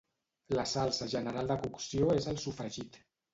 [0.59, 2.99] La salsa general de cocció és el sofregit